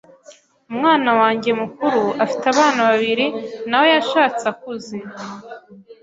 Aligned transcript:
umwana 0.71 1.09
wanjye 1.19 1.49
mukuru 1.61 2.01
afite 2.23 2.45
abana 2.53 2.81
babiri 2.89 3.27
nawe 3.69 3.87
yashatse 3.95 4.43
akuze 4.53 4.97